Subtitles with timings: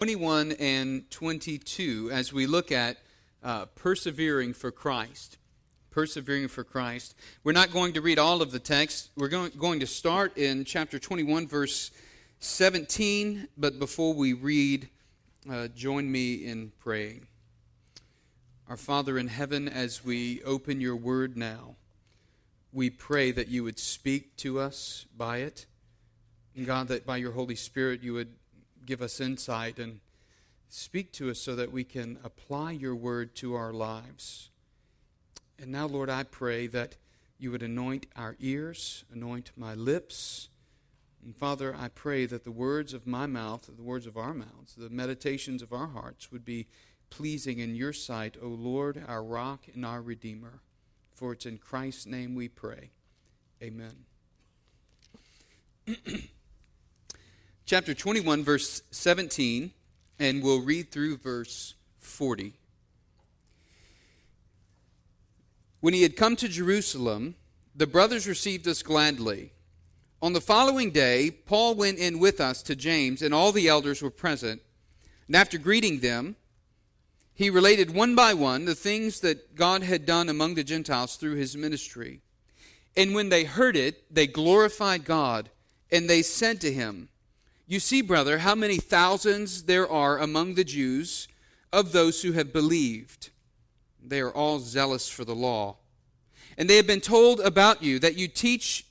[0.00, 2.96] 21 and 22 as we look at
[3.42, 5.36] uh, persevering for Christ.
[5.90, 7.14] Persevering for Christ.
[7.44, 9.10] We're not going to read all of the text.
[9.14, 11.90] We're going, going to start in chapter 21, verse
[12.38, 13.48] 17.
[13.58, 14.88] But before we read,
[15.50, 17.26] uh, join me in praying.
[18.70, 21.74] Our Father in heaven, as we open your word now,
[22.72, 25.66] we pray that you would speak to us by it.
[26.56, 28.39] And God, that by your Holy Spirit you would
[28.84, 30.00] give us insight and
[30.68, 34.50] speak to us so that we can apply your word to our lives.
[35.58, 36.96] And now, Lord, I pray that
[37.38, 40.48] you would anoint our ears, anoint my lips.
[41.24, 44.74] And Father, I pray that the words of my mouth, the words of our mouths,
[44.76, 46.66] the meditations of our hearts would be
[47.10, 50.60] pleasing in your sight, O Lord, our rock and our redeemer.
[51.14, 52.90] For it's in Christ's name we pray.
[53.62, 54.06] Amen.
[57.70, 59.70] chapter 21, verse 17,
[60.18, 62.52] and we'll read through verse 40.
[65.78, 67.36] When he had come to Jerusalem,
[67.76, 69.52] the brothers received us gladly.
[70.20, 74.02] On the following day, Paul went in with us to James, and all the elders
[74.02, 74.60] were present.
[75.28, 76.34] And after greeting them,
[77.34, 81.36] he related one by one the things that God had done among the Gentiles through
[81.36, 82.20] his ministry.
[82.96, 85.50] And when they heard it, they glorified God,
[85.92, 87.10] and they said to him,
[87.70, 91.28] you see, brother, how many thousands there are among the Jews
[91.72, 93.30] of those who have believed.
[94.04, 95.76] They are all zealous for the law.
[96.58, 98.86] And they have been told about you that you teach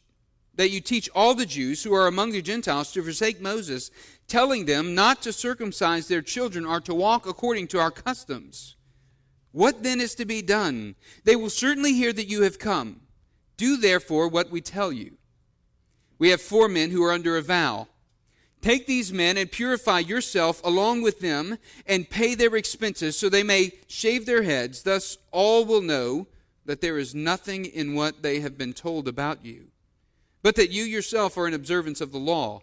[0.56, 3.92] that you teach all the Jews who are among the Gentiles to forsake Moses,
[4.28, 8.76] telling them not to circumcise their children or to walk according to our customs.
[9.54, 10.96] What then is to be done?
[11.24, 13.00] They will certainly hear that you have come.
[13.56, 15.14] Do therefore what we tell you.
[16.18, 17.88] We have four men who are under a vow.
[18.62, 23.44] Take these men and purify yourself along with them and pay their expenses so they
[23.44, 24.84] may shave their heads.
[24.84, 26.28] Thus all will know
[26.66, 29.68] that there is nothing in what they have been told about you,
[30.44, 32.62] but that you yourself are in observance of the law.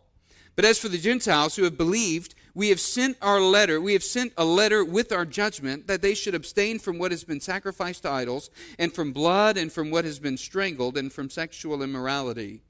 [0.54, 4.04] But as for the Gentiles who have believed, we have sent our letter, we have
[4.04, 8.02] sent a letter with our judgment that they should abstain from what has been sacrificed
[8.02, 12.62] to idols, and from blood, and from what has been strangled, and from sexual immorality.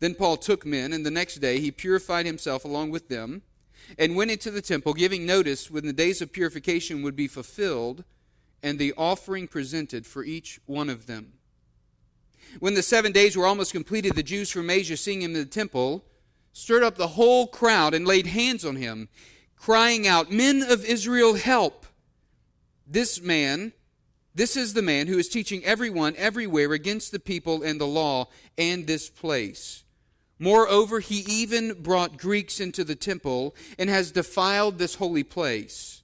[0.00, 3.42] Then Paul took men, and the next day he purified himself along with them,
[3.98, 8.04] and went into the temple, giving notice when the days of purification would be fulfilled,
[8.62, 11.32] and the offering presented for each one of them.
[12.60, 15.44] When the seven days were almost completed, the Jews from Asia, seeing him in the
[15.46, 16.04] temple,
[16.52, 19.08] stirred up the whole crowd and laid hands on him,
[19.56, 21.86] crying out, Men of Israel, help!
[22.86, 23.72] This man,
[24.34, 28.28] this is the man who is teaching everyone everywhere against the people and the law
[28.56, 29.84] and this place.
[30.38, 36.02] Moreover, he even brought Greeks into the temple and has defiled this holy place.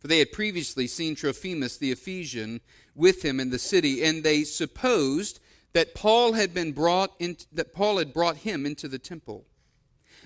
[0.00, 2.60] For they had previously seen Trophimus the Ephesian
[2.94, 5.40] with him in the city, and they supposed
[5.74, 9.44] that Paul had been brought in, that Paul had brought him into the temple.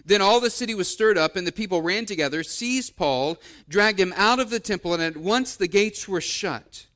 [0.05, 3.39] Then all the city was stirred up, and the people ran together, seized Paul,
[3.69, 6.87] dragged him out of the temple, and at once the gates were shut.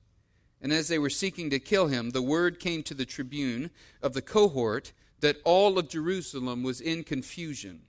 [0.62, 3.70] And as they were seeking to kill him, the word came to the tribune
[4.02, 7.82] of the cohort that all of Jerusalem was in confusion.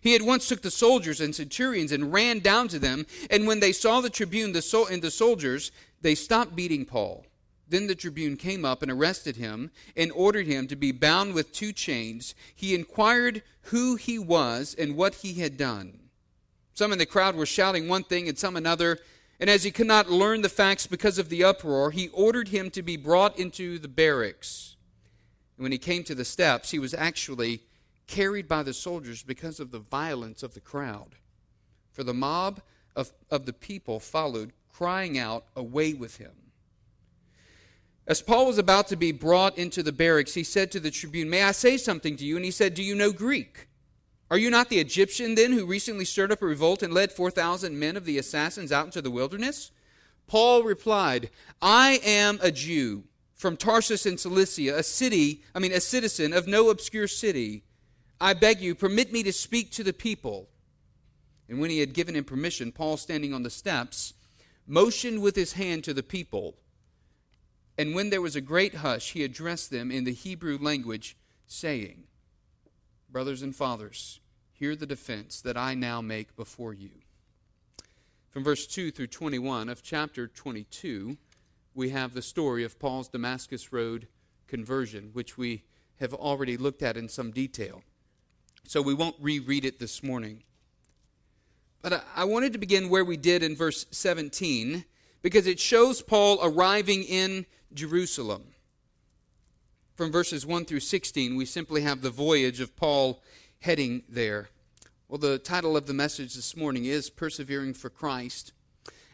[0.00, 3.60] He at once took the soldiers and centurions and ran down to them, and when
[3.60, 7.26] they saw the tribune and the soldiers, they stopped beating Paul.
[7.68, 11.52] Then the tribune came up and arrested him and ordered him to be bound with
[11.52, 12.34] two chains.
[12.54, 16.00] He inquired who he was and what he had done.
[16.74, 18.98] Some in the crowd were shouting one thing and some another,
[19.38, 22.70] and as he could not learn the facts because of the uproar, he ordered him
[22.70, 24.76] to be brought into the barracks.
[25.60, 27.60] And when he came to the steps, he was actually
[28.06, 31.16] carried by the soldiers because of the violence of the crowd.
[31.92, 32.62] For the mob
[32.96, 36.32] of, of the people followed, crying out, Away with him.
[38.06, 41.28] As Paul was about to be brought into the barracks, he said to the tribune,
[41.28, 42.36] May I say something to you?
[42.36, 43.68] And he said, Do you know Greek?
[44.30, 47.78] Are you not the Egyptian then who recently stirred up a revolt and led 4,000
[47.78, 49.72] men of the assassins out into the wilderness?
[50.26, 51.28] Paul replied,
[51.60, 53.04] I am a Jew
[53.40, 57.64] from Tarsus in Cilicia, a city, I mean, a citizen of no obscure city,
[58.20, 60.50] I beg you, permit me to speak to the people.
[61.48, 64.12] And when he had given him permission, Paul, standing on the steps,
[64.66, 66.58] motioned with his hand to the people.
[67.78, 71.16] And when there was a great hush, he addressed them in the Hebrew language,
[71.46, 72.04] saying,
[73.08, 74.20] Brothers and fathers,
[74.52, 76.90] hear the defense that I now make before you.
[78.28, 81.16] From verse 2 through 21 of chapter 22,
[81.74, 84.08] we have the story of Paul's Damascus Road
[84.46, 85.62] conversion, which we
[86.00, 87.82] have already looked at in some detail.
[88.64, 90.42] So we won't reread it this morning.
[91.82, 94.84] But I wanted to begin where we did in verse 17
[95.22, 98.44] because it shows Paul arriving in Jerusalem.
[99.94, 103.22] From verses 1 through 16, we simply have the voyage of Paul
[103.60, 104.48] heading there.
[105.08, 108.52] Well, the title of the message this morning is Persevering for Christ.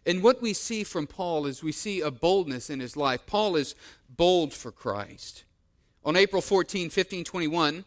[0.06, 3.26] And what we see from Paul is we see a boldness in his life.
[3.26, 3.75] Paul is
[4.08, 5.43] bold for Christ.
[6.05, 7.85] On April 14, 1521,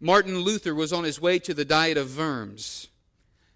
[0.00, 2.88] Martin Luther was on his way to the Diet of Worms.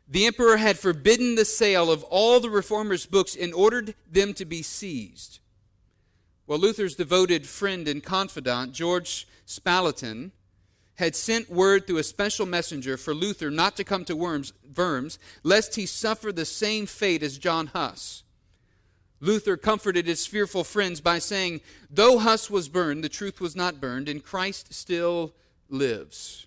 [0.06, 4.44] The emperor had forbidden the sale of all the reformers' books and ordered them to
[4.44, 5.40] be seized.
[6.46, 10.30] Well, Luther's devoted friend and confidant, George Spalatin,
[10.98, 15.18] had sent word through a special messenger for Luther not to come to Worms, Worms,
[15.44, 18.24] lest he suffer the same fate as John Huss.
[19.20, 23.80] Luther comforted his fearful friends by saying, Though Huss was burned, the truth was not
[23.80, 25.34] burned, and Christ still
[25.68, 26.46] lives.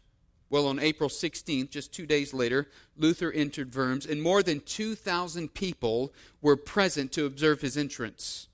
[0.49, 2.67] Well, on April 16th, just two days later,
[2.97, 8.47] Luther entered Worms, and more than 2,000 people were present to observe his entrance.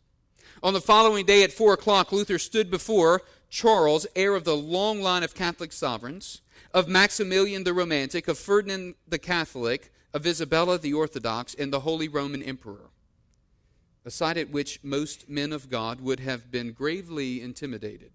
[0.62, 5.02] On the following day at 4 o'clock, Luther stood before Charles, heir of the long
[5.02, 6.42] line of Catholic sovereigns,
[6.74, 12.08] of Maximilian the Romantic, of Ferdinand the Catholic, of Isabella the Orthodox, and the Holy
[12.08, 12.90] Roman Emperor.
[14.06, 18.12] A sight at which most men of God would have been gravely intimidated.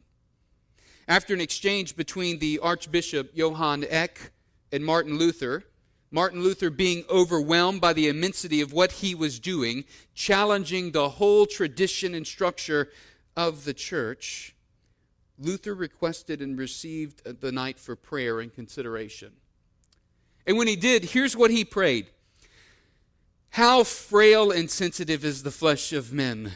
[1.08, 4.32] After an exchange between the Archbishop Johann Eck
[4.70, 5.64] and Martin Luther,
[6.10, 9.84] Martin Luther being overwhelmed by the immensity of what he was doing,
[10.14, 12.90] challenging the whole tradition and structure
[13.34, 14.54] of the church,
[15.42, 19.32] Luther requested and received uh, the night for prayer and consideration.
[20.46, 22.06] And when he did, here's what he prayed
[23.50, 26.52] How frail and sensitive is the flesh of men!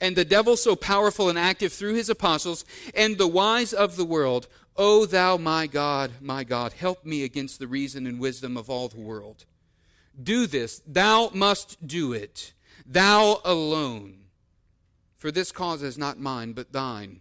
[0.00, 4.04] and the devil so powerful and active through his apostles, and the wise of the
[4.04, 8.70] world, O thou my God, my God, help me against the reason and wisdom of
[8.70, 9.44] all the world.
[10.20, 12.54] Do this, thou must do it,
[12.86, 14.16] thou alone.
[15.16, 17.20] For this cause is not mine, but thine.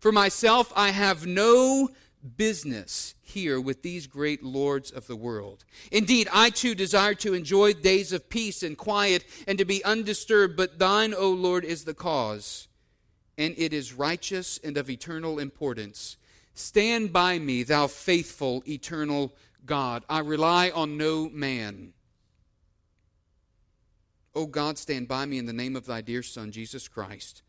[0.00, 1.90] For myself I have no
[2.36, 5.64] business here with these great lords of the world.
[5.92, 10.56] Indeed, I too desire to enjoy days of peace and quiet and to be undisturbed,
[10.56, 12.68] but thine, O Lord, is the cause,
[13.38, 16.16] and it is righteous and of eternal importance.
[16.54, 20.04] Stand by me, thou faithful, eternal God.
[20.08, 21.92] I rely on no man.
[24.34, 27.42] O God, stand by me in the name of thy dear Son, Jesus Christ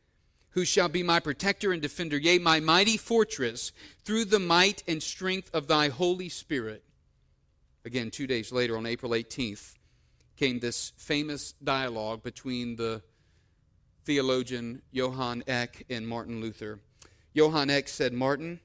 [0.52, 3.72] who shall be my protector and defender, yea, my mighty fortress,
[4.04, 6.84] through the might and strength of thy Holy Spirit.
[7.86, 9.76] Again, two days later, on April 18th,
[10.36, 13.02] came this famous dialogue between the
[14.04, 16.80] theologian Johann Eck and Martin Luther.
[17.34, 18.60] Johann Eck said, Martin,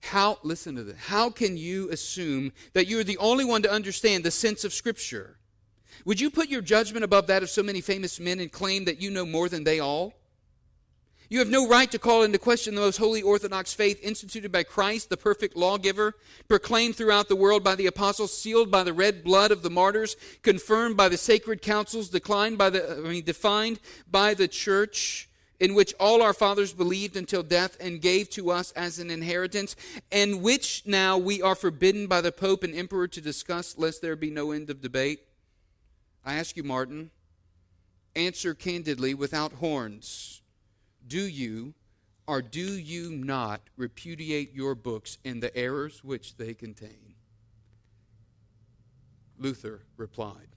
[0.00, 3.70] how, listen to this, how can you assume that you are the only one to
[3.70, 5.38] understand the sense of Scripture?
[6.04, 9.00] Would you put your judgment above that of so many famous men and claim that
[9.00, 10.14] you know more than they all?
[11.28, 14.62] You have no right to call into question the most holy Orthodox faith instituted by
[14.62, 16.14] Christ, the perfect lawgiver,
[16.46, 20.16] proclaimed throughout the world by the apostles, sealed by the red blood of the martyrs,
[20.42, 25.28] confirmed by the sacred councils, declined by the, I mean, defined by the church,
[25.58, 29.74] in which all our fathers believed until death and gave to us as an inheritance,
[30.12, 34.14] and which now we are forbidden by the Pope and Emperor to discuss, lest there
[34.14, 35.20] be no end of debate.
[36.24, 37.10] I ask you, Martin,
[38.14, 40.42] answer candidly without horns
[41.06, 41.74] do you
[42.26, 47.14] or do you not repudiate your books and the errors which they contain?
[49.38, 50.48] Luther replied,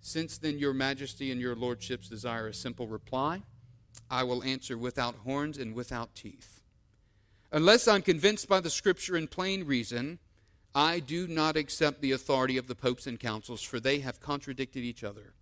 [0.00, 3.42] Since then your majesty and your lordships desire a simple reply,
[4.10, 6.62] I will answer without horns and without teeth.
[7.52, 10.18] Unless I'm convinced by the scripture and plain reason,
[10.74, 14.84] I do not accept the authority of the popes and councils, for they have contradicted
[14.84, 15.34] each other.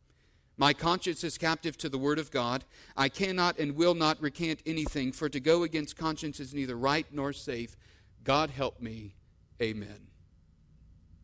[0.58, 2.64] My conscience is captive to the word of God.
[2.96, 7.06] I cannot and will not recant anything, for to go against conscience is neither right
[7.12, 7.76] nor safe.
[8.24, 9.14] God help me.
[9.62, 10.08] Amen.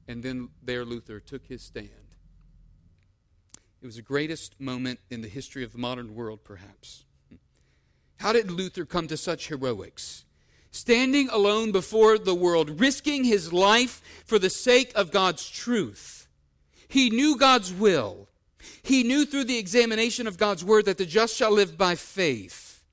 [0.06, 1.90] And then there Luther took his stand.
[3.82, 7.04] It was the greatest moment in the history of the modern world, perhaps.
[8.18, 10.24] How did Luther come to such heroics?
[10.70, 16.28] Standing alone before the world, risking his life for the sake of God's truth.
[16.88, 18.28] He knew God's will.
[18.82, 22.84] He knew through the examination of God's word that the just shall live by faith.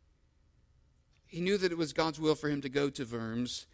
[1.28, 3.66] He knew that it was God's will for him to go to Worms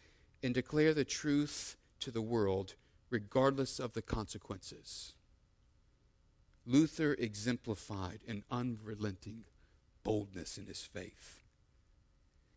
[0.43, 2.75] and declare the truth to the world,
[3.09, 5.15] regardless of the consequences.
[6.65, 9.45] Luther exemplified an unrelenting
[10.03, 11.43] boldness in his faith.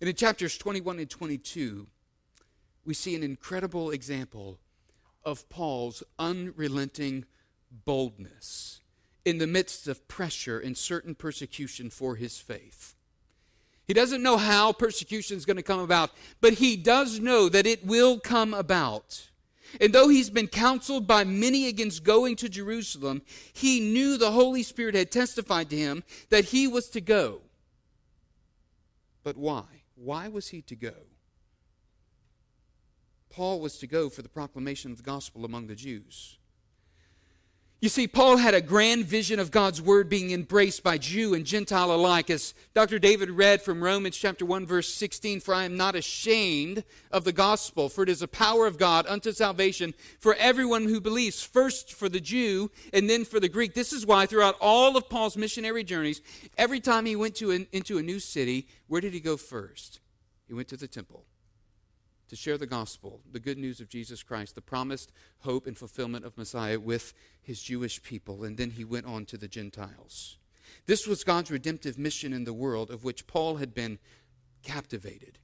[0.00, 1.86] And in chapters 21 and 22,
[2.84, 4.58] we see an incredible example
[5.24, 7.24] of Paul's unrelenting
[7.84, 8.79] boldness
[9.24, 12.94] in the midst of pressure and certain persecution for his faith.
[13.86, 16.10] He doesn't know how persecution is going to come about,
[16.40, 19.30] but he does know that it will come about.
[19.80, 23.22] And though he's been counseled by many against going to Jerusalem,
[23.52, 27.42] he knew the Holy Spirit had testified to him that he was to go.
[29.22, 29.64] But why?
[29.94, 30.94] Why was he to go?
[33.28, 36.38] Paul was to go for the proclamation of the gospel among the Jews.
[37.82, 41.46] You see, Paul had a grand vision of God's word being embraced by Jew and
[41.46, 42.28] Gentile alike.
[42.28, 42.98] As Dr.
[42.98, 47.32] David read from Romans chapter 1 verse 16, for I am not ashamed of the
[47.32, 51.94] gospel, for it is a power of God unto salvation for everyone who believes, first
[51.94, 53.72] for the Jew and then for the Greek.
[53.72, 56.20] This is why throughout all of Paul's missionary journeys,
[56.58, 60.00] every time he went to an, into a new city, where did he go first?
[60.46, 61.24] He went to the temple
[62.30, 66.24] to share the gospel, the good news of Jesus Christ, the promised hope and fulfillment
[66.24, 68.44] of Messiah with his Jewish people.
[68.44, 70.38] And then he went on to the Gentiles.
[70.86, 73.98] This was God's redemptive mission in the world, of which Paul had been
[74.62, 75.38] captivated.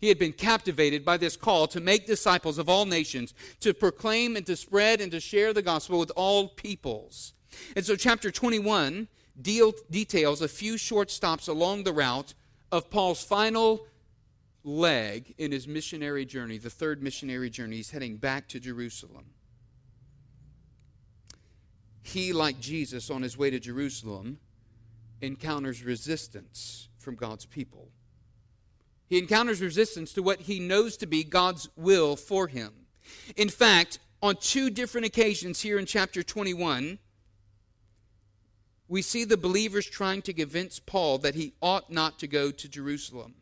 [0.00, 4.36] He had been captivated by this call to make disciples of all nations, to proclaim
[4.36, 7.34] and to spread and to share the gospel with all peoples.
[7.74, 9.08] And so, chapter 21
[9.42, 12.34] deal, details a few short stops along the route
[12.70, 13.86] of Paul's final
[14.64, 17.76] leg in his missionary journey, the third missionary journey.
[17.76, 19.26] He's heading back to Jerusalem.
[22.02, 24.38] He, like Jesus on his way to Jerusalem,
[25.20, 27.88] encounters resistance from God's people.
[29.08, 32.72] He encounters resistance to what he knows to be God's will for him.
[33.36, 36.98] In fact, on two different occasions here in chapter 21,
[38.88, 42.68] we see the believers trying to convince Paul that he ought not to go to
[42.68, 43.34] Jerusalem.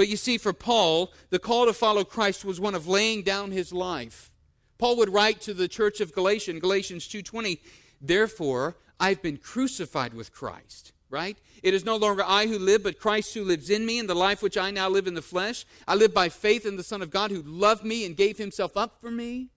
[0.00, 3.50] But you see, for Paul, the call to follow Christ was one of laying down
[3.50, 4.32] his life.
[4.78, 7.58] Paul would write to the church of Galatia, Galatians 2.20,
[8.00, 11.36] Therefore, I've been crucified with Christ, right?
[11.62, 14.14] It is no longer I who live, but Christ who lives in me, and the
[14.14, 15.66] life which I now live in the flesh.
[15.86, 18.78] I live by faith in the Son of God who loved me and gave himself
[18.78, 19.50] up for me.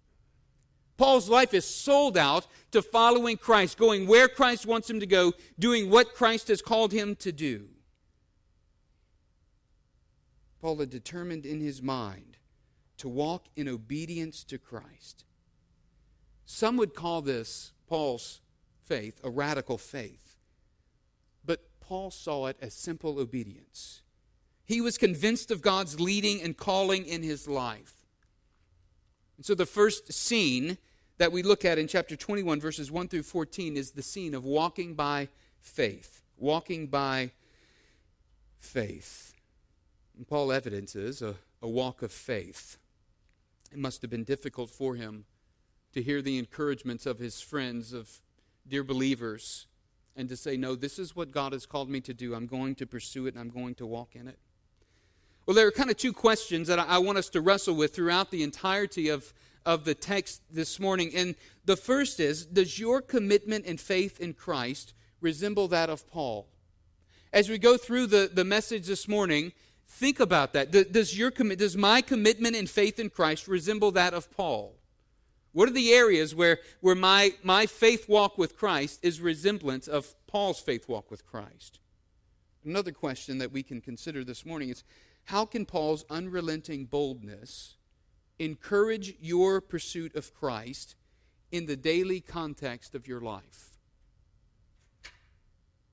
[0.98, 5.32] Paul's life is sold out to following Christ, going where Christ wants him to go,
[5.58, 7.70] doing what Christ has called him to do.
[10.64, 12.38] Paul had determined in his mind
[12.96, 15.26] to walk in obedience to Christ.
[16.46, 18.40] Some would call this Paul's
[18.86, 20.38] faith a radical faith,
[21.44, 24.04] but Paul saw it as simple obedience.
[24.64, 27.96] He was convinced of God's leading and calling in his life.
[29.36, 30.78] And so the first scene
[31.18, 34.46] that we look at in chapter 21, verses 1 through 14, is the scene of
[34.46, 35.28] walking by
[35.60, 36.22] faith.
[36.38, 37.32] Walking by
[38.60, 39.33] faith.
[40.18, 42.78] And Paul evidences a, a walk of faith.
[43.72, 45.26] It must have been difficult for him
[45.94, 48.22] to hear the encouragements of his friends, of
[48.68, 49.68] dear believers,
[50.16, 52.36] and to say, No, this is what God has called me to do.
[52.36, 54.38] I'm going to pursue it and I'm going to walk in it.
[55.46, 58.32] Well, there are kind of two questions that I want us to wrestle with throughout
[58.32, 59.34] the entirety of,
[59.66, 61.12] of the text this morning.
[61.14, 66.48] And the first is Does your commitment and faith in Christ resemble that of Paul?
[67.34, 69.54] As we go through the, the message this morning,
[69.96, 70.72] Think about that.
[70.92, 74.76] Does, your, does my commitment and faith in Christ resemble that of Paul?
[75.52, 80.16] What are the areas where, where my, my faith walk with Christ is resemblance of
[80.26, 81.80] Paul's faith walk with Christ?
[82.66, 84.84] Another question that we can consider this morning is
[85.26, 87.76] how can Paul's unrelenting boldness
[88.40, 90.96] encourage your pursuit of Christ
[91.52, 93.78] in the daily context of your life?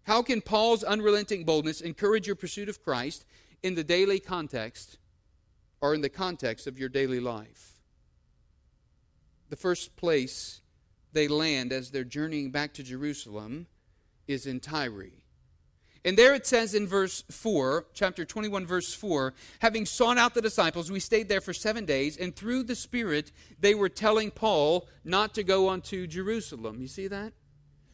[0.05, 3.27] How can Paul's unrelenting boldness encourage your pursuit of Christ
[3.63, 4.99] in the daily context
[5.81, 7.81] or in the context of your daily life.
[9.49, 10.61] The first place
[11.13, 13.67] they land as they're journeying back to Jerusalem
[14.29, 15.11] is in Tyre.
[16.05, 20.41] And there it says in verse 4, chapter 21, verse 4, having sought out the
[20.41, 24.89] disciples, we stayed there for seven days, and through the Spirit they were telling Paul
[25.05, 26.81] not to go on to Jerusalem.
[26.81, 27.35] You see that?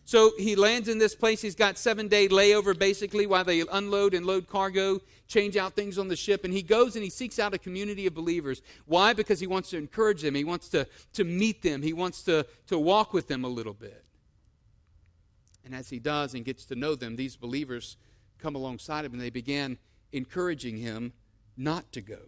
[0.07, 1.43] So he lands in this place.
[1.43, 5.99] He's got seven day layover basically while they unload and load cargo, change out things
[5.99, 6.45] on the ship.
[6.45, 8.63] And he goes and he seeks out a community of believers.
[8.87, 9.13] Why?
[9.13, 10.37] Because he wants to encourage them.
[10.37, 11.83] He wants to, to meet them.
[11.83, 14.05] He wants to, to walk with them a little bit.
[15.65, 17.97] And as he does and gets to know them, these believers
[18.39, 19.77] come alongside him and they began
[20.13, 21.15] encouraging him
[21.57, 22.21] not to go,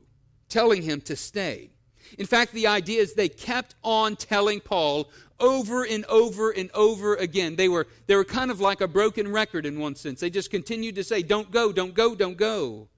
[0.48, 1.70] telling him to stay.
[2.18, 7.14] In fact, the idea is they kept on telling Paul over and over and over
[7.14, 7.56] again.
[7.56, 10.20] They were, they were kind of like a broken record in one sense.
[10.20, 12.88] They just continued to say, Don't go, don't go, don't go.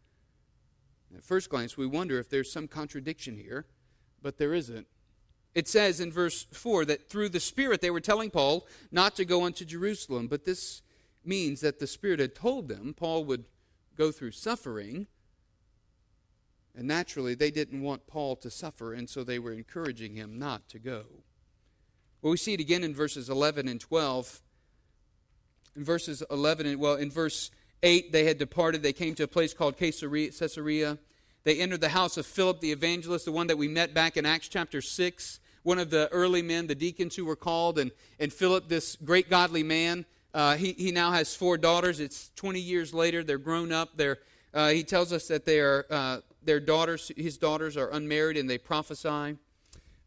[1.15, 3.67] At first glance, we wonder if there's some contradiction here,
[4.23, 4.87] but there isn't.
[5.55, 9.25] It says in verse 4 that through the Spirit they were telling Paul not to
[9.25, 10.83] go unto Jerusalem, but this
[11.25, 13.45] means that the Spirit had told them Paul would
[13.97, 15.09] go through suffering.
[16.77, 20.69] And naturally, they didn't want Paul to suffer, and so they were encouraging him not
[20.69, 21.05] to go.
[22.23, 24.41] Well, we see it again in verses 11 and 12.
[25.77, 27.51] In verses 11 and, well, in verse
[27.83, 28.83] 8, they had departed.
[28.83, 30.99] They came to a place called Caesarea.
[31.45, 34.27] They entered the house of Philip the evangelist, the one that we met back in
[34.27, 37.79] Acts chapter 6, one of the early men, the deacons who were called.
[37.79, 42.01] And, and Philip, this great godly man, uh, he, he now has four daughters.
[42.01, 43.25] It's 20 years later.
[43.25, 43.97] They're grown up.
[43.97, 44.19] They're,
[44.53, 48.49] uh, he tells us that they are, uh, their daughters, his daughters are unmarried and
[48.49, 49.39] they prophesy.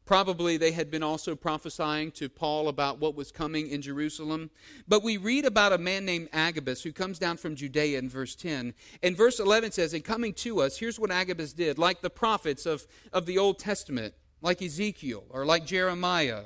[0.05, 4.49] Probably they had been also prophesying to Paul about what was coming in Jerusalem.
[4.87, 8.35] But we read about a man named Agabus who comes down from Judea in verse
[8.35, 8.73] 10.
[9.01, 11.79] And verse 11 says, And coming to us, here's what Agabus did.
[11.79, 16.45] Like the prophets of, of the Old Testament, like Ezekiel or like Jeremiah,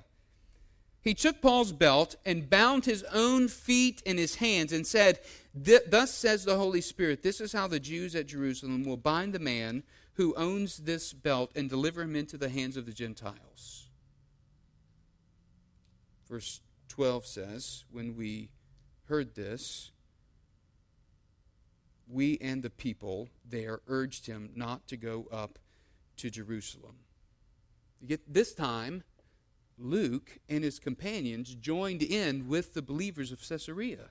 [1.01, 5.19] he took Paul's belt and bound his own feet and his hands and said,
[5.55, 9.39] Thus says the Holy Spirit, this is how the Jews at Jerusalem will bind the
[9.39, 9.83] man
[10.17, 13.89] who owns this belt and deliver him into the hands of the Gentiles.
[16.27, 18.49] Verse 12 says, When we
[19.05, 19.91] heard this,
[22.09, 25.59] we and the people there urged him not to go up
[26.17, 26.95] to Jerusalem.
[28.01, 29.03] Yet this time,
[29.77, 34.09] Luke and his companions joined in with the believers of Caesarea.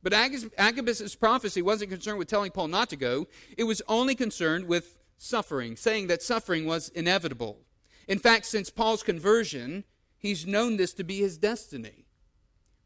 [0.00, 4.68] But Agabus' prophecy wasn't concerned with telling Paul not to go, it was only concerned
[4.68, 7.58] with suffering, saying that suffering was inevitable.
[8.06, 9.84] In fact, since Paul's conversion,
[10.16, 12.06] he's known this to be his destiny.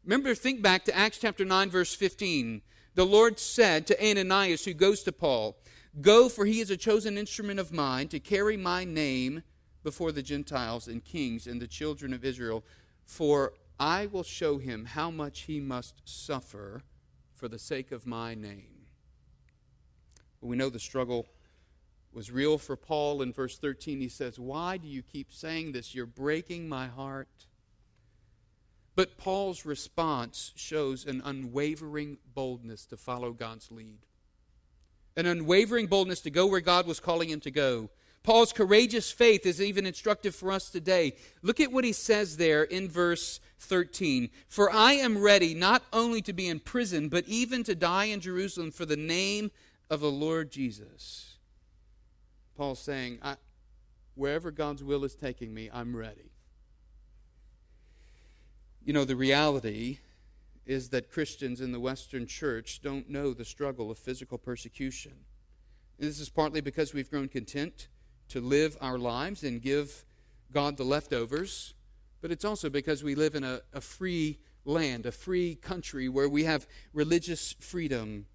[0.03, 2.61] Remember, think back to Acts chapter 9, verse 15.
[2.95, 5.57] The Lord said to Ananias, who goes to Paul,
[6.01, 9.43] Go, for he is a chosen instrument of mine to carry my name
[9.83, 12.65] before the Gentiles and kings and the children of Israel,
[13.05, 16.83] for I will show him how much he must suffer
[17.33, 18.87] for the sake of my name.
[20.41, 21.27] We know the struggle
[22.13, 23.21] was real for Paul.
[23.21, 25.95] In verse 13, he says, Why do you keep saying this?
[25.95, 27.27] You're breaking my heart.
[28.95, 33.99] But Paul's response shows an unwavering boldness to follow God's lead,
[35.17, 37.89] an unwavering boldness to go where God was calling him to go.
[38.21, 41.15] Paul's courageous faith is even instructive for us today.
[41.41, 44.29] Look at what he says there in verse 13.
[44.47, 48.21] For I am ready not only to be in prison, but even to die in
[48.21, 49.51] Jerusalem for the name
[49.89, 51.33] of the Lord Jesus.
[52.55, 53.19] Paul's saying,
[54.15, 56.31] wherever God's will is taking me, I'm ready.
[58.85, 59.99] You know, the reality
[60.65, 65.13] is that Christians in the Western church don't know the struggle of physical persecution.
[65.99, 67.87] And this is partly because we've grown content
[68.29, 70.05] to live our lives and give
[70.51, 71.73] God the leftovers,
[72.21, 76.29] but it's also because we live in a, a free land, a free country where
[76.29, 78.25] we have religious freedom.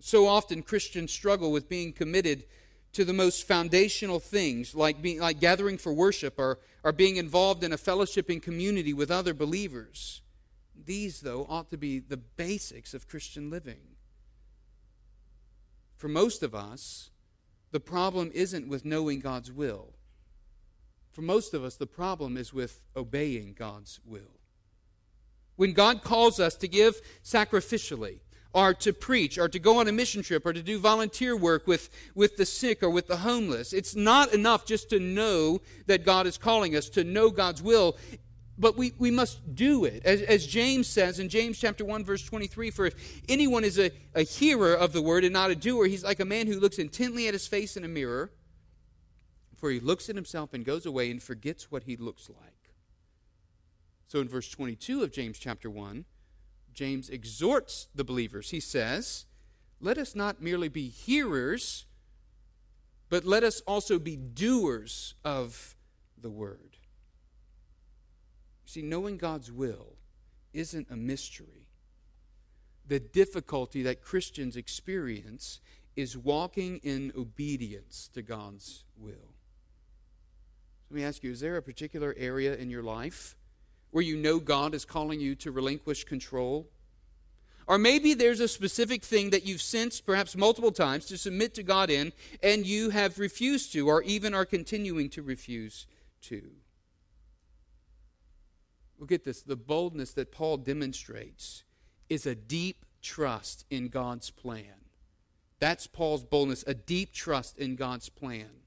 [0.00, 2.44] So often Christians struggle with being committed
[2.92, 7.62] to the most foundational things, like, being, like gathering for worship or, or being involved
[7.62, 10.22] in a fellowshipping community with other believers.
[10.86, 13.80] These, though, ought to be the basics of Christian living.
[15.96, 17.10] For most of us,
[17.72, 19.92] the problem isn't with knowing God's will.
[21.10, 24.38] For most of us, the problem is with obeying God's will.
[25.56, 28.20] When God calls us to give sacrificially,
[28.58, 31.66] or to preach or to go on a mission trip or to do volunteer work
[31.68, 33.72] with, with the sick or with the homeless.
[33.72, 37.96] It's not enough just to know that God is calling us, to know God's will,
[38.58, 40.04] but we, we must do it.
[40.04, 43.92] As, as James says in James chapter 1, verse 23, for if anyone is a,
[44.16, 46.78] a hearer of the word and not a doer, he's like a man who looks
[46.78, 48.32] intently at his face in a mirror,
[49.56, 52.72] for he looks at himself and goes away and forgets what he looks like.
[54.08, 56.04] So in verse 22 of James chapter 1,
[56.78, 58.50] James exhorts the believers.
[58.50, 59.24] He says,
[59.80, 61.86] Let us not merely be hearers,
[63.08, 65.74] but let us also be doers of
[66.16, 66.76] the word.
[68.64, 69.96] See, knowing God's will
[70.52, 71.66] isn't a mystery.
[72.86, 75.58] The difficulty that Christians experience
[75.96, 79.34] is walking in obedience to God's will.
[80.88, 83.34] Let me ask you is there a particular area in your life
[83.90, 86.68] where you know God is calling you to relinquish control.
[87.66, 91.62] Or maybe there's a specific thing that you've sensed, perhaps multiple times, to submit to
[91.62, 95.86] God in, and you have refused to, or even are continuing to refuse
[96.22, 96.50] to.
[98.98, 101.64] Look at this the boldness that Paul demonstrates
[102.08, 104.64] is a deep trust in God's plan.
[105.60, 108.57] That's Paul's boldness, a deep trust in God's plan.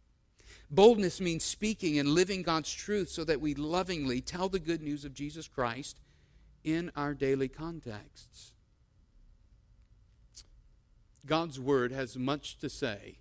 [0.73, 5.03] Boldness means speaking and living God's truth so that we lovingly tell the good news
[5.03, 5.99] of Jesus Christ
[6.63, 8.53] in our daily contexts.
[11.25, 13.17] God's Word has much to say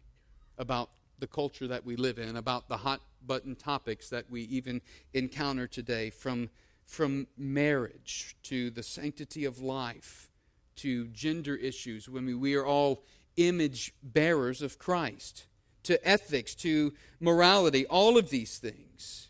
[0.59, 4.81] about the culture that we live in, about the hot button topics that we even
[5.13, 6.51] encounter today, from,
[6.87, 10.31] from marriage to the sanctity of life
[10.77, 12.09] to gender issues.
[12.09, 13.03] When we are all
[13.37, 15.47] image bearers of Christ,
[15.85, 19.29] to ethics, to morality, all of these things.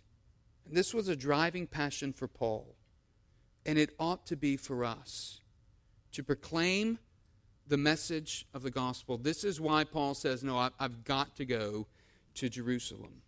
[0.67, 2.77] And this was a driving passion for Paul,
[3.67, 5.41] and it ought to be for us
[6.13, 6.99] to proclaim
[7.67, 9.17] the message of the gospel.
[9.17, 11.87] This is why Paul says, No, I've got to go
[12.35, 13.23] to Jerusalem.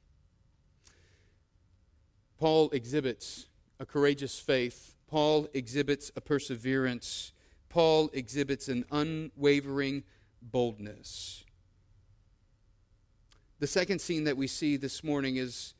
[2.38, 3.46] Paul exhibits
[3.78, 4.96] a courageous faith.
[5.06, 7.32] Paul exhibits a perseverance.
[7.68, 10.02] Paul exhibits an unwavering
[10.42, 11.44] boldness.
[13.62, 15.74] The second scene that we see this morning is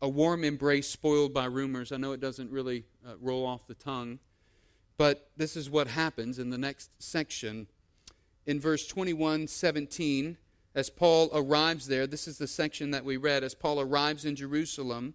[0.00, 1.90] a warm embrace spoiled by rumors.
[1.90, 4.20] I know it doesn't really uh, roll off the tongue,
[4.96, 7.66] but this is what happens in the next section.
[8.46, 10.36] In verse 21 17,
[10.76, 13.42] as Paul arrives there, this is the section that we read.
[13.42, 15.14] As Paul arrives in Jerusalem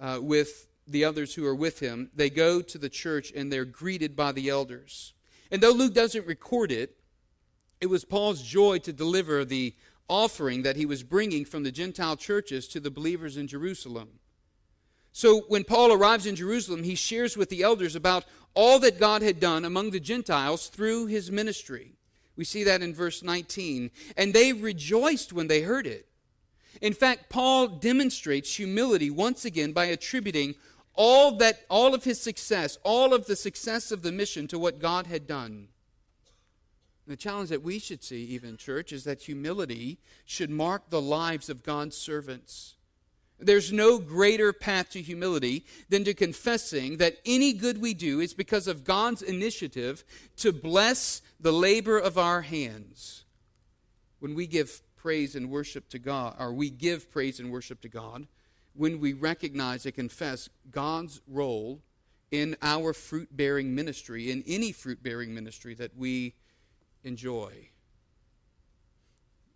[0.00, 3.64] uh, with the others who are with him, they go to the church and they're
[3.64, 5.14] greeted by the elders.
[5.52, 6.96] And though Luke doesn't record it,
[7.80, 9.72] it was Paul's joy to deliver the
[10.08, 14.20] offering that he was bringing from the Gentile churches to the believers in Jerusalem.
[15.12, 19.22] So when Paul arrives in Jerusalem, he shares with the elders about all that God
[19.22, 21.94] had done among the Gentiles through his ministry.
[22.36, 23.90] We see that in verse 19.
[24.16, 26.06] And they rejoiced when they heard it.
[26.80, 30.54] In fact, Paul demonstrates humility once again by attributing
[30.94, 34.80] all that all of his success, all of the success of the mission to what
[34.80, 35.68] God had done.
[37.08, 41.48] The challenge that we should see, even, church, is that humility should mark the lives
[41.48, 42.74] of God's servants.
[43.40, 48.34] There's no greater path to humility than to confessing that any good we do is
[48.34, 50.04] because of God's initiative
[50.36, 53.24] to bless the labor of our hands.
[54.18, 57.88] When we give praise and worship to God, or we give praise and worship to
[57.88, 58.26] God,
[58.74, 61.80] when we recognize and confess God's role
[62.30, 66.34] in our fruit bearing ministry, in any fruit bearing ministry that we
[67.04, 67.68] enjoy.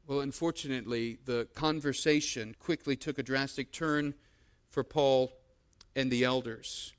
[0.07, 4.15] Well, unfortunately, the conversation quickly took a drastic turn
[4.69, 5.33] for Paul
[5.95, 6.93] and the elders.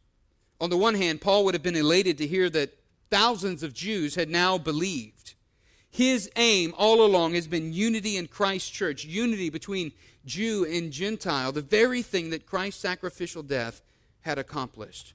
[0.62, 2.78] On the one hand, Paul would have been elated to hear that
[3.10, 5.36] thousands of Jews had now believed.
[5.90, 9.92] His aim all along has been unity in Christ's church, unity between
[10.26, 13.82] Jew and Gentile, the very thing that Christ's sacrificial death
[14.22, 15.14] had accomplished.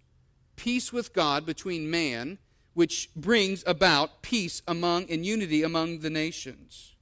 [0.54, 2.38] Peace with God between man
[2.78, 6.94] which brings about peace among and unity among the nations.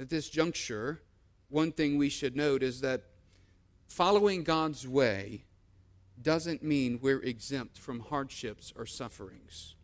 [0.00, 1.02] At this juncture,
[1.50, 3.02] one thing we should note is that
[3.88, 5.44] following God's way
[6.22, 9.74] doesn't mean we're exempt from hardships or sufferings.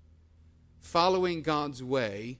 [0.79, 2.38] Following God's way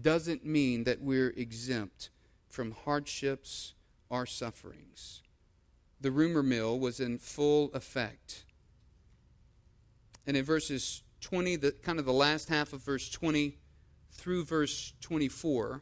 [0.00, 2.08] doesn't mean that we're exempt
[2.48, 3.74] from hardships
[4.08, 5.20] or sufferings.
[6.00, 8.46] The rumor mill was in full effect.
[10.26, 13.56] And in verses 20, the kind of the last half of verse 20
[14.12, 15.80] through verse 24,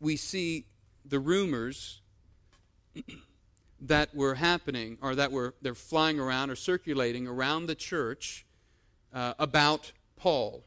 [0.00, 0.64] we see
[1.04, 2.00] the rumors
[3.82, 8.46] that were happening or that were they're flying around or circulating around the church
[9.12, 10.64] uh, about Paul.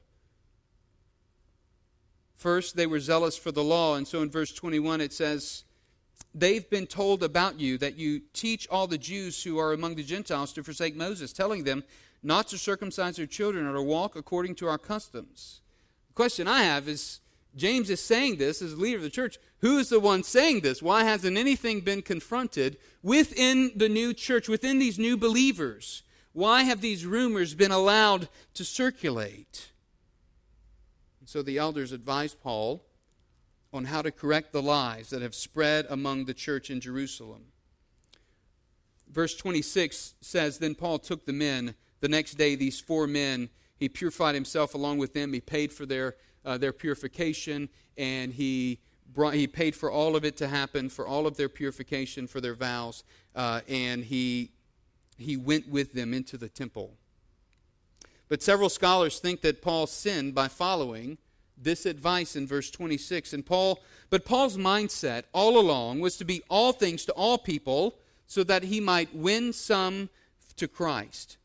[2.36, 5.64] First, they were zealous for the law, and so in verse 21 it says,
[6.36, 10.04] They've been told about you that you teach all the Jews who are among the
[10.04, 11.84] Gentiles to forsake Moses, telling them
[12.24, 15.62] not to circumcise their children or to walk according to our customs.
[16.10, 17.20] The question I have is
[17.56, 19.38] James is saying this as leader of the church.
[19.60, 20.82] Who is the one saying this?
[20.82, 26.04] Why hasn't anything been confronted within the new church, within these new believers?
[26.34, 29.72] Why have these rumors been allowed to circulate?
[31.20, 32.86] And so the elders advised Paul
[33.74, 37.46] on how to correct the lies that have spread among the church in Jerusalem.
[39.10, 43.88] Verse 26 says Then Paul took the men the next day, these four men, he
[43.88, 45.32] purified himself along with them.
[45.34, 48.80] He paid for their, uh, their purification, and he,
[49.14, 52.42] brought, he paid for all of it to happen, for all of their purification, for
[52.42, 53.04] their vows,
[53.36, 54.52] uh, and he,
[55.18, 56.92] he went with them into the temple.
[58.28, 61.18] But several scholars think that Paul sinned by following
[61.58, 63.34] this advice in verse 26.
[63.34, 67.98] And Paul, but Paul's mindset all along was to be all things to all people
[68.28, 70.10] so that he might win some
[70.56, 71.38] to Christ.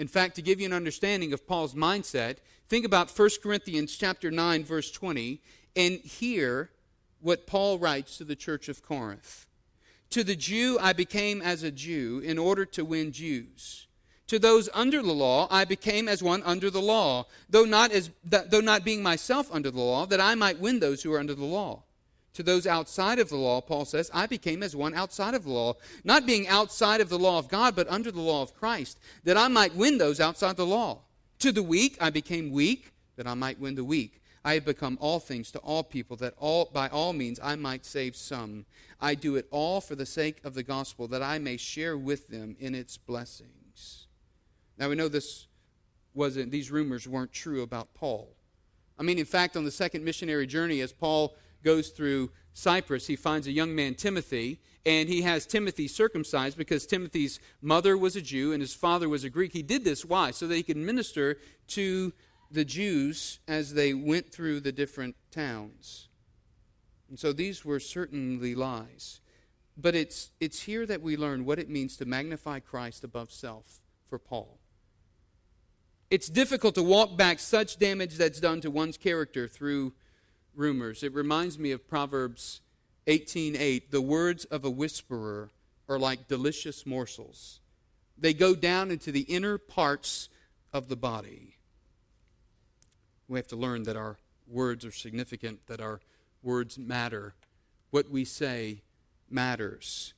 [0.00, 2.38] In fact, to give you an understanding of Paul's mindset,
[2.70, 5.42] think about 1 Corinthians chapter 9 verse 20
[5.76, 6.70] and hear
[7.20, 9.44] what Paul writes to the church of Corinth.
[10.08, 13.88] To the Jew I became as a Jew in order to win Jews.
[14.28, 18.08] To those under the law I became as one under the law, though not, as,
[18.24, 21.34] though not being myself under the law, that I might win those who are under
[21.34, 21.82] the law.
[22.34, 25.50] To those outside of the law, Paul says, I became as one outside of the
[25.50, 29.00] law, not being outside of the law of God, but under the law of Christ,
[29.24, 31.00] that I might win those outside the law.
[31.40, 34.22] To the weak I became weak, that I might win the weak.
[34.44, 37.84] I have become all things to all people, that all, by all means I might
[37.84, 38.64] save some.
[39.00, 42.28] I do it all for the sake of the gospel, that I may share with
[42.28, 44.06] them in its blessings.
[44.78, 45.46] Now we know this
[46.14, 48.34] wasn't; these rumors weren't true about Paul.
[48.98, 53.16] I mean, in fact, on the second missionary journey, as Paul goes through Cyprus, he
[53.16, 58.22] finds a young man, Timothy, and he has Timothy circumcised because Timothy's mother was a
[58.22, 59.52] Jew and his father was a Greek.
[59.52, 60.30] He did this why?
[60.30, 62.12] So that he could minister to
[62.50, 66.08] the Jews as they went through the different towns.
[67.08, 69.20] And so these were certainly lies.
[69.76, 73.80] But it's, it's here that we learn what it means to magnify Christ above self
[74.08, 74.58] for Paul.
[76.10, 79.92] It's difficult to walk back such damage that's done to one's character through
[80.54, 81.02] rumors.
[81.02, 82.60] It reminds me of Proverbs
[83.06, 85.50] 18:8, "The words of a whisperer
[85.88, 87.60] are like delicious morsels.
[88.16, 90.28] They go down into the inner parts
[90.72, 91.56] of the body."
[93.28, 96.00] We have to learn that our words are significant, that our
[96.42, 97.34] words matter.
[97.90, 98.82] What we say
[99.28, 100.14] matters.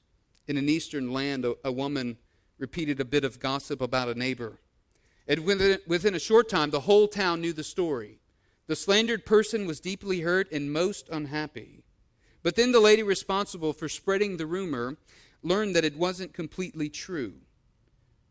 [0.47, 2.19] In an eastern land, a, a woman
[2.59, 4.59] repeated a bit of gossip about a neighbor.
[5.29, 8.22] And within, within a short time, the whole town knew the story.
[8.67, 11.83] The slandered person was deeply hurt and most unhappy.
[12.43, 14.97] But then the lady responsible for spreading the rumor
[15.43, 17.35] learned that it wasn't completely true.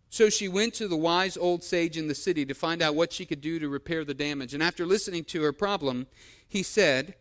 [0.10, 3.14] So she went to the wise old sage in the city to find out what
[3.14, 4.54] she could do to repair the damage.
[4.54, 6.08] And after listening to her problem,
[6.48, 7.16] he said,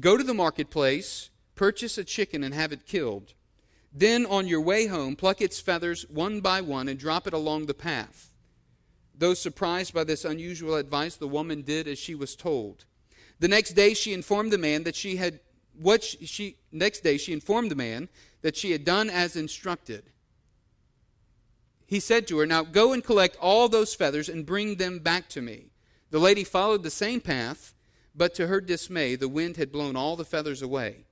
[0.00, 3.34] Go to the marketplace, purchase a chicken, and have it killed.
[3.92, 7.66] Then, on your way home, pluck its feathers one by one and drop it along
[7.66, 8.32] the path.
[9.18, 12.84] Though surprised by this unusual advice, the woman did as she was told.
[13.38, 15.40] The next day, she informed the man that she had
[15.78, 18.08] what she next day she informed the man
[18.40, 20.04] that she had done as instructed
[21.86, 25.28] he said to her, Now go and collect all those feathers and bring them back
[25.30, 25.70] to me.
[26.10, 27.74] The lady followed the same path,
[28.14, 31.04] but to her dismay, the wind had blown all the feathers away.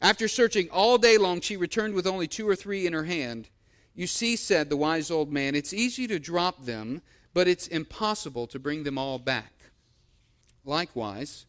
[0.00, 3.48] After searching all day long, she returned with only two or three in her hand.
[3.94, 7.02] You see, said the wise old man, it's easy to drop them,
[7.36, 9.52] but it's impossible to bring them all back.
[10.64, 11.44] Likewise,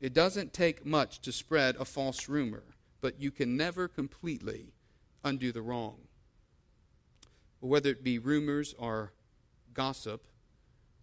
[0.00, 2.64] it doesn't take much to spread a false rumor,
[3.00, 4.72] but you can never completely
[5.22, 6.00] undo the wrong
[7.60, 9.12] whether it be rumors or
[9.74, 10.26] gossip,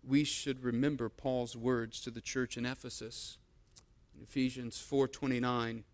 [0.03, 3.37] we should remember Paul's words to the church in Ephesus.
[4.15, 5.85] In Ephesians 4:29,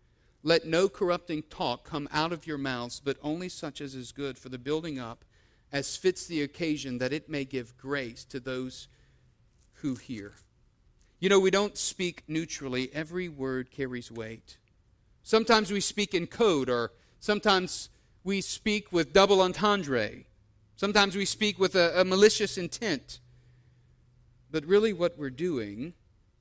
[0.42, 4.38] "Let no corrupting talk come out of your mouths, but only such as is good
[4.38, 5.24] for the building up
[5.74, 8.88] as fits the occasion that it may give grace to those
[9.82, 10.32] who hear."
[11.20, 12.90] You know, we don't speak neutrally.
[12.92, 14.58] Every word carries weight.
[15.22, 17.88] Sometimes we speak in code or sometimes
[18.22, 20.24] we speak with double entendre.
[20.76, 23.20] Sometimes we speak with a, a malicious intent.
[24.50, 25.94] But really, what we're doing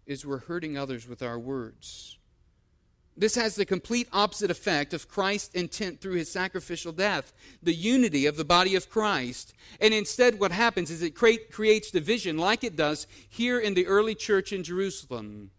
[0.06, 2.18] is we're hurting others with our words.
[3.16, 8.26] This has the complete opposite effect of Christ's intent through his sacrificial death, the unity
[8.26, 9.54] of the body of Christ.
[9.80, 13.86] And instead, what happens is it create, creates division, like it does here in the
[13.86, 15.52] early church in Jerusalem.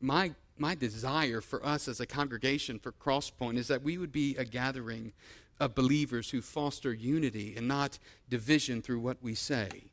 [0.00, 4.36] My my desire for us as a congregation for Crosspoint is that we would be
[4.36, 5.12] a gathering
[5.58, 9.91] of believers who foster unity and not division through what we say.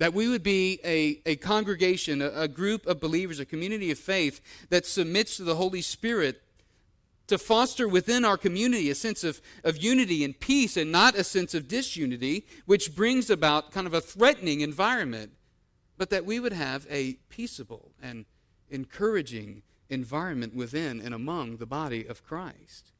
[0.00, 3.98] That we would be a, a congregation, a, a group of believers, a community of
[3.98, 6.42] faith that submits to the Holy Spirit
[7.26, 11.22] to foster within our community a sense of, of unity and peace and not a
[11.22, 15.32] sense of disunity, which brings about kind of a threatening environment,
[15.98, 18.24] but that we would have a peaceable and
[18.70, 22.90] encouraging environment within and among the body of Christ.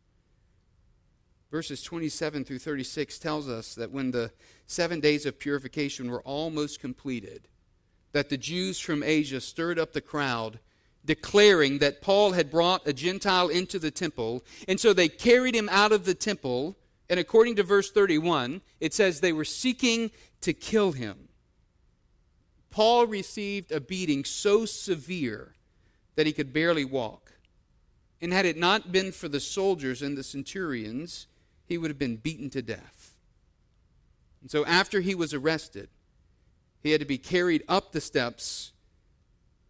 [1.51, 4.31] Verses 27 through 36 tells us that when the
[4.67, 7.49] seven days of purification were almost completed,
[8.13, 10.61] that the Jews from Asia stirred up the crowd,
[11.05, 15.69] declaring that Paul had brought a Gentile into the temple, and so they carried him
[15.71, 16.77] out of the temple.
[17.09, 21.29] And according to verse 31, it says they were seeking to kill him.
[22.71, 25.55] Paul received a beating so severe
[26.15, 27.33] that he could barely walk.
[28.21, 31.27] And had it not been for the soldiers and the centurions,
[31.71, 33.15] he would have been beaten to death.
[34.43, 35.89] And so after he was arrested,
[36.83, 38.73] he had to be carried up the steps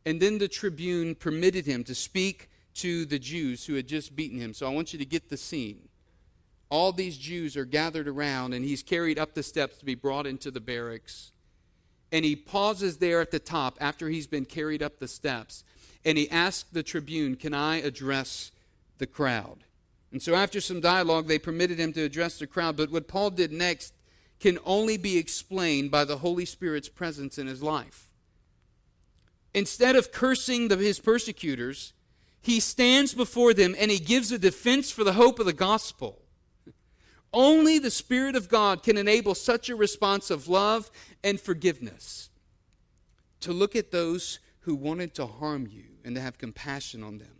[0.04, 4.38] And then the tribune permitted him to speak to the Jews who had just beaten
[4.38, 4.54] him.
[4.54, 5.88] So I want you to get the scene.
[6.70, 10.26] All these Jews are gathered around, and he's carried up the steps to be brought
[10.26, 11.32] into the barracks.
[12.12, 15.64] And he pauses there at the top after he's been carried up the steps,
[16.04, 18.52] and he asks the tribune, Can I address
[18.98, 19.64] the crowd?
[20.12, 22.76] And so, after some dialogue, they permitted him to address the crowd.
[22.76, 23.94] But what Paul did next
[24.40, 28.08] can only be explained by the Holy Spirit's presence in his life.
[29.54, 31.92] Instead of cursing the, his persecutors,
[32.40, 36.22] he stands before them and he gives a defense for the hope of the gospel.
[37.32, 40.90] Only the Spirit of God can enable such a response of love
[41.22, 42.30] and forgiveness.
[43.40, 47.39] To look at those who wanted to harm you and to have compassion on them.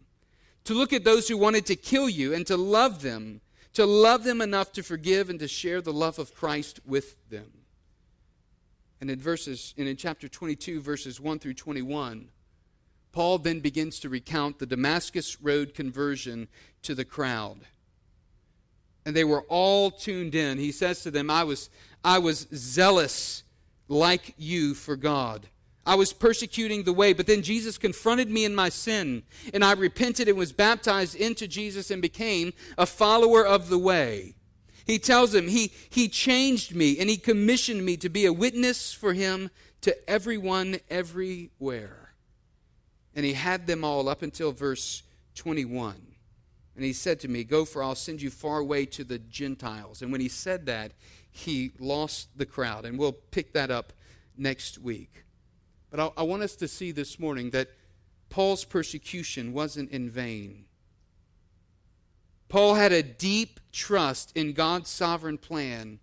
[0.71, 3.41] To look at those who wanted to kill you and to love them.
[3.73, 7.51] To love them enough to forgive and to share the love of Christ with them.
[9.01, 12.29] And in verses and in chapter 22 verses 1 through 21,
[13.11, 16.47] Paul then begins to recount the Damascus road conversion
[16.83, 17.59] to the crowd
[19.05, 20.57] and they were all tuned in.
[20.57, 21.69] He says to them, I was,
[22.05, 23.43] I was zealous
[23.89, 25.49] like you for God.
[25.87, 29.23] I was persecuting the way, but then Jesus confronted me in my sin,
[29.55, 34.35] and I repented and was baptized into Jesus and became a follower of the way.
[34.87, 38.93] He tells him he, he changed me and he commissioned me to be a witness
[38.93, 39.51] for him
[39.83, 42.15] to everyone everywhere.
[43.15, 45.03] And he had them all up until verse
[45.37, 45.95] 21.
[46.77, 50.03] And he said to me, Go, for I'll send you far away to the Gentiles.
[50.03, 50.93] And when he said that,
[51.31, 52.85] he lost the crowd.
[52.85, 53.93] And we'll pick that up
[54.37, 55.25] next week.
[55.91, 57.69] But I, I want us to see this morning that
[58.29, 60.65] Paul's persecution wasn't in vain.
[62.49, 65.99] Paul had a deep trust in God's sovereign plan.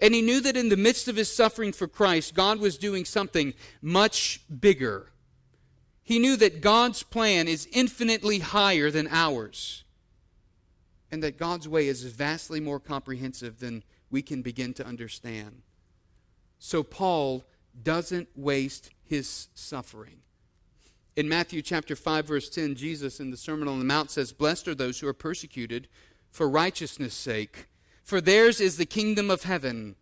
[0.00, 3.04] And he knew that in the midst of his suffering for Christ, God was doing
[3.04, 5.12] something much bigger
[6.02, 9.84] he knew that God's plan is infinitely higher than ours,
[11.10, 15.62] and that God's way is vastly more comprehensive than we can begin to understand.
[16.58, 17.44] So, Paul
[17.80, 20.18] doesn't waste his suffering.
[21.14, 24.68] In Matthew chapter 5 verse 10, Jesus in the Sermon on the Mount says, "Blessed
[24.68, 25.88] are those who are persecuted
[26.30, 27.66] for righteousness' sake,
[28.02, 29.96] for theirs is the kingdom of heaven."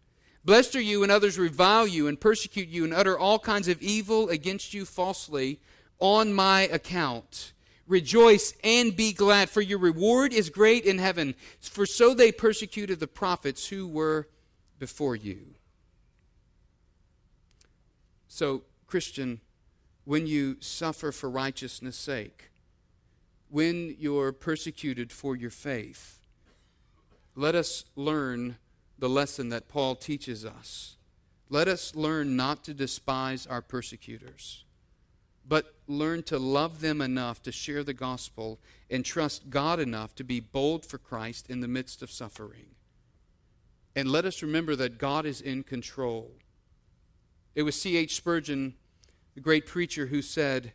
[0.44, 3.83] Blessed are you when others revile you and persecute you and utter all kinds of
[3.83, 5.61] evil against you falsely
[5.98, 7.52] on my account.
[7.87, 11.35] Rejoice and be glad, for your reward is great in heaven.
[11.61, 14.28] For so they persecuted the prophets who were
[14.78, 15.56] before you.
[18.33, 19.40] So, Christian,
[20.05, 22.51] when you suffer for righteousness' sake,
[23.49, 26.21] when you're persecuted for your faith,
[27.35, 28.57] let us learn
[28.99, 30.97] the lesson that Paul teaches us.
[31.49, 34.64] Let us learn not to despise our persecutors
[35.51, 40.23] but learn to love them enough to share the gospel and trust God enough to
[40.23, 42.77] be bold for Christ in the midst of suffering.
[43.97, 46.31] And let us remember that God is in control.
[47.54, 48.14] It was C.H.
[48.14, 48.74] Spurgeon,
[49.34, 50.72] the great preacher, who said,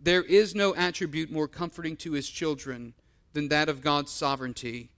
[0.00, 2.94] There is no attribute more comforting to his children
[3.32, 4.90] than that of God's sovereignty.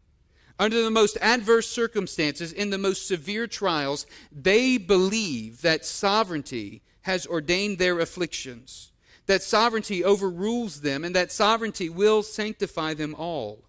[0.58, 7.26] Under the most adverse circumstances, in the most severe trials, they believe that sovereignty has
[7.26, 8.92] ordained their afflictions
[9.26, 13.64] that sovereignty overrules them, and that sovereignty will sanctify them all.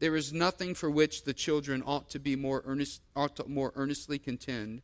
[0.00, 3.72] There is nothing for which the children ought to be more earnest, ought to more
[3.76, 4.82] earnestly contend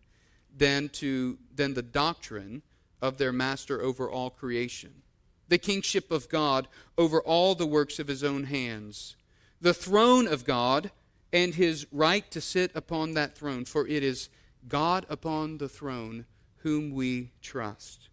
[0.59, 2.63] than to than the doctrine
[3.01, 5.03] of their master over all creation,
[5.49, 9.17] the kingship of God over all the works of his own hands,
[9.61, 10.91] the throne of God,
[11.33, 13.65] and his right to sit upon that throne.
[13.65, 14.29] For it is
[14.69, 16.27] God upon the throne
[16.59, 18.09] whom we trust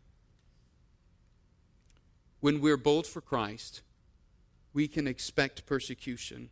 [2.46, 3.82] when we're bold for Christ,
[4.72, 6.52] we can expect persecution.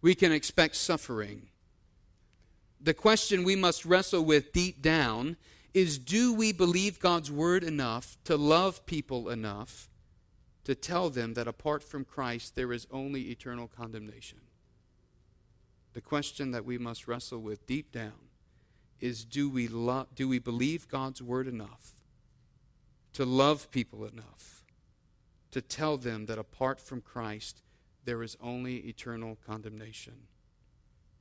[0.00, 1.48] We can expect suffering.
[2.82, 5.36] The question we must wrestle with deep down
[5.72, 9.88] is do we believe God's word enough to love people enough
[10.64, 14.40] to tell them that apart from Christ there is only eternal condemnation?
[15.92, 18.30] The question that we must wrestle with deep down
[19.00, 21.92] is do we, lo- do we believe God's word enough
[23.12, 24.64] to love people enough
[25.52, 27.62] to tell them that apart from Christ,
[28.04, 30.14] there is only eternal condemnation.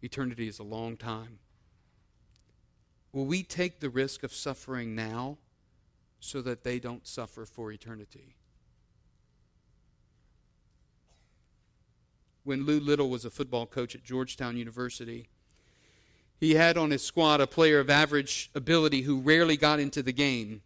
[0.01, 1.37] Eternity is a long time.
[3.13, 5.37] Will we take the risk of suffering now
[6.19, 8.35] so that they don't suffer for eternity?
[12.43, 15.27] When Lou Little was a football coach at Georgetown University,
[16.39, 20.11] he had on his squad a player of average ability who rarely got into the
[20.11, 20.61] game.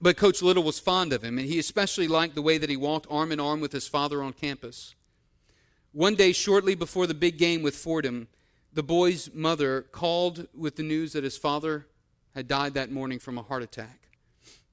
[0.00, 2.76] But Coach Little was fond of him, and he especially liked the way that he
[2.76, 4.94] walked arm in arm with his father on campus.
[5.92, 8.28] One day, shortly before the big game with Fordham,
[8.76, 11.86] the boy's mother called with the news that his father
[12.34, 14.10] had died that morning from a heart attack.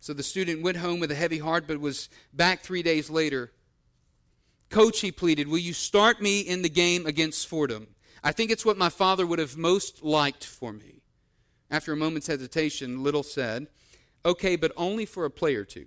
[0.01, 3.53] So the student went home with a heavy heart, but was back three days later.
[4.69, 7.87] Coach, he pleaded, will you start me in the game against Fordham?
[8.21, 11.01] I think it's what my father would have most liked for me.
[11.71, 13.67] After a moment's hesitation, Little said,
[14.25, 15.85] Okay, but only for a play or two.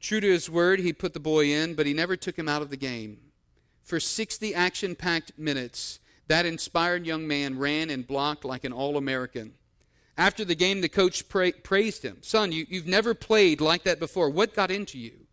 [0.00, 2.62] True to his word, he put the boy in, but he never took him out
[2.62, 3.18] of the game.
[3.82, 8.96] For 60 action packed minutes, that inspired young man ran and blocked like an All
[8.96, 9.54] American.
[10.16, 12.18] After the game, the coach pra- praised him.
[12.22, 14.30] Son, you, you've never played like that before.
[14.30, 15.26] What got into you?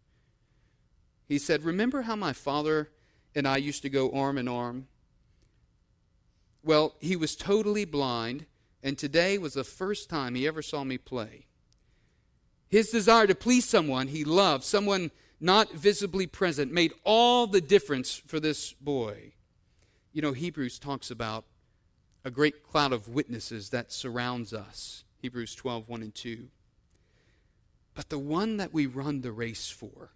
[1.28, 2.90] He said, Remember how my father
[3.34, 4.88] and I used to go arm in arm?
[6.64, 8.46] Well, he was totally blind,
[8.82, 11.46] and today was the first time he ever saw me play.
[12.68, 18.16] His desire to please someone he loved, someone not visibly present, made all the difference
[18.28, 19.34] for this boy.
[20.16, 21.44] You know, Hebrews talks about
[22.24, 25.04] a great cloud of witnesses that surrounds us.
[25.22, 26.48] Hebrews 12, 1 and 2.
[27.94, 30.12] But the one that we run the race for,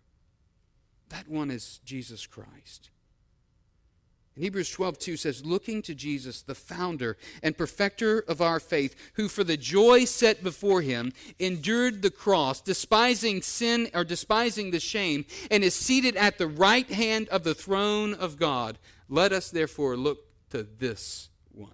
[1.09, 2.91] that one is Jesus Christ.
[4.35, 8.95] And Hebrews 12, 2 says, Looking to Jesus, the founder and perfecter of our faith,
[9.15, 14.79] who for the joy set before him endured the cross, despising sin or despising the
[14.79, 18.77] shame, and is seated at the right hand of the throne of God.
[19.09, 20.19] Let us therefore look
[20.51, 21.71] to this one.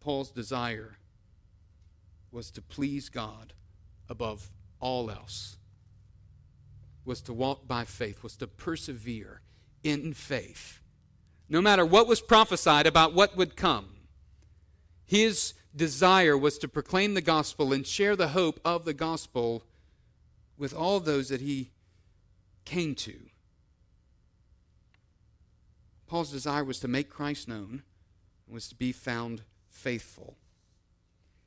[0.00, 0.96] Paul's desire
[2.32, 3.52] was to please God
[4.08, 4.50] above
[4.80, 5.58] all else,
[7.04, 9.42] was to walk by faith, was to persevere
[9.84, 10.80] in faith.
[11.48, 13.90] No matter what was prophesied about what would come,
[15.04, 19.64] his desire was to proclaim the gospel and share the hope of the gospel
[20.56, 21.70] with all those that he
[22.64, 23.14] came to.
[26.12, 27.84] Paul's desire was to make Christ known,
[28.44, 30.36] and was to be found faithful.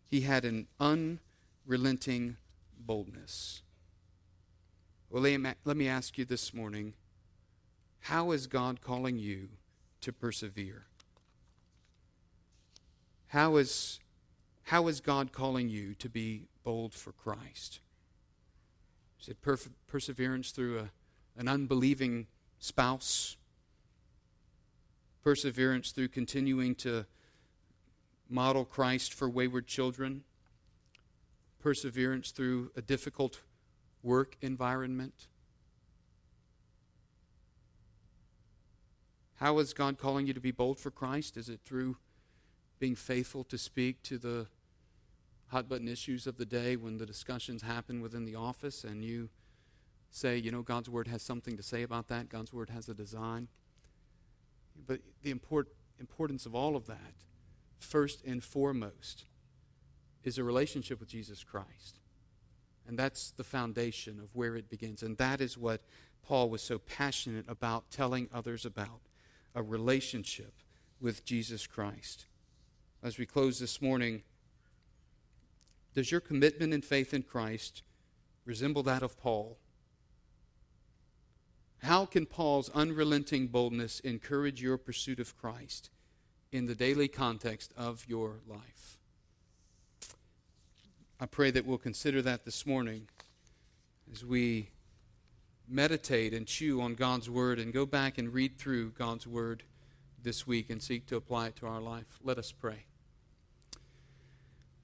[0.10, 2.38] He had an unrelenting
[2.76, 3.62] boldness.
[5.08, 6.96] Well, let me ask you this morning
[8.00, 9.50] how is God calling you
[10.02, 10.88] to persevere?
[13.28, 14.00] How is,
[14.64, 17.82] how is God calling you to be bold for Christ?
[19.22, 20.90] Is it per- perseverance through a,
[21.38, 22.26] an unbelieving
[22.58, 23.38] spouse?
[25.26, 27.04] Perseverance through continuing to
[28.30, 30.24] model Christ for wayward children?
[31.60, 33.42] Perseverance through a difficult
[34.04, 35.26] work environment?
[39.38, 41.38] How is God calling you to be bold for Christ?
[41.38, 41.98] Is it through
[42.78, 44.46] being faithful to speak to the
[45.48, 49.30] hot button issues of the day when the discussions happen within the office and you
[50.12, 52.94] say, you know, God's Word has something to say about that, God's Word has a
[52.94, 53.48] design?
[54.88, 55.70] But the import,
[56.00, 57.14] importance of all of that,
[57.78, 59.26] first and foremost,
[60.24, 62.00] is a relationship with Jesus Christ.
[62.88, 65.02] And that's the foundation of where it begins.
[65.02, 65.82] And that is what
[66.24, 69.02] Paul was so passionate about telling others about
[69.54, 70.54] a relationship
[71.00, 72.26] with Jesus Christ.
[73.04, 74.24] As we close this morning,
[75.94, 77.84] does your commitment and faith in Christ
[78.44, 79.58] resemble that of Paul?
[81.86, 85.92] How can Paul's unrelenting boldness encourage your pursuit of Christ
[86.52, 88.98] in the daily context of your life?
[91.20, 93.08] I pray that we'll consider that this morning
[94.12, 94.70] as we
[95.68, 99.62] meditate and chew on God's Word and go back and read through God's Word
[100.24, 102.18] this week and seek to apply it to our life.
[102.24, 102.86] Let us pray.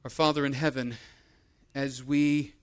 [0.04, 0.98] Our Father in heaven,
[1.74, 2.54] as we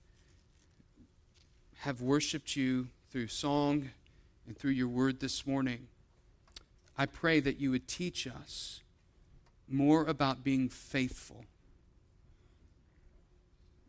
[1.79, 3.89] have worshiped you through song
[4.49, 5.89] and through your word this morning,
[6.97, 8.81] I pray that you would teach us
[9.67, 11.45] more about being faithful.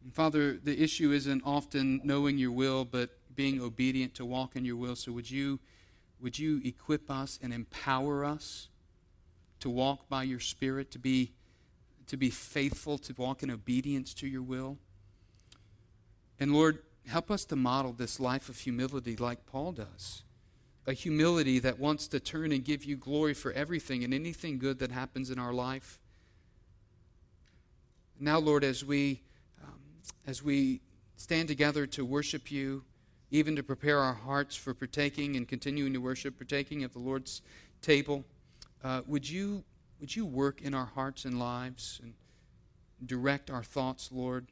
[0.04, 4.66] And Father, the issue isn't often knowing your will, but being obedient to walk in
[4.66, 4.96] your will.
[4.96, 5.60] So would you
[6.20, 8.68] would you equip us and empower us
[9.60, 11.32] to walk by your spirit, to be
[12.06, 14.76] to be faithful, to walk in obedience to your will?
[16.38, 20.22] And Lord, help us to model this life of humility like Paul does.
[20.86, 24.78] A humility that wants to turn and give you glory for everything and anything good
[24.78, 26.00] that happens in our life.
[28.18, 29.22] Now, Lord, as we
[29.62, 29.78] um,
[30.26, 30.80] as we
[31.16, 32.84] stand together to worship you,
[33.30, 37.42] even to prepare our hearts for partaking and continuing to worship, partaking of the Lord's
[37.82, 38.24] table.
[38.82, 39.64] Uh, would you
[40.00, 42.14] would you work in our hearts and lives and
[43.04, 44.48] direct our thoughts, Lord?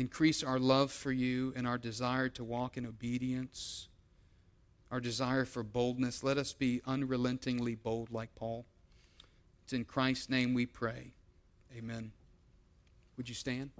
[0.00, 3.88] increase our love for you and our desire to walk in obedience,
[4.90, 6.22] our desire for boldness.
[6.24, 8.66] Let us be unrelentingly bold like Paul.
[9.64, 11.12] It's in Christ's name we pray.
[11.76, 12.12] Amen.
[13.16, 13.70] Would you stand?